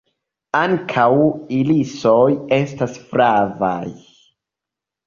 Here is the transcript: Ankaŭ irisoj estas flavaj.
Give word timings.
Ankaŭ 0.59 1.05
irisoj 1.59 2.25
estas 2.59 2.99
flavaj. 3.13 3.87